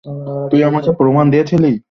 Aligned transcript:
তুই 0.51 0.61
আমাকে 0.63 0.89
প্রমাণ 0.91 1.25
দিয়েছিলি। 1.31 1.71